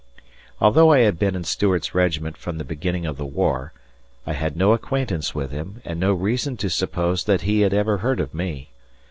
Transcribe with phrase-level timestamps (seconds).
[0.59, 3.71] Although I had been in Stuart's regiment from the beginning of the war,
[4.25, 7.99] I had no acquaintance with him and no reason to suppose that he had ever
[7.99, 8.71] heard of me.